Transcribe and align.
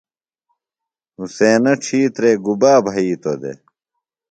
حُسینہ 1.17 1.73
ڇِھیترے 1.83 2.31
گُبا 2.45 2.73
بھئِیتوۡ 2.83 3.37
دےۡ؟ 3.41 3.57